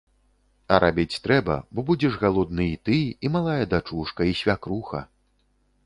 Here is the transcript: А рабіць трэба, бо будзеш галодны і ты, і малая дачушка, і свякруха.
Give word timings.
А 0.75 0.79
рабіць 0.83 1.19
трэба, 1.27 1.57
бо 1.77 1.85
будзеш 1.91 2.17
галодны 2.23 2.65
і 2.73 2.75
ты, 2.89 2.97
і 3.29 3.33
малая 3.37 3.61
дачушка, 3.75 4.21
і 4.33 4.39
свякруха. 4.43 5.05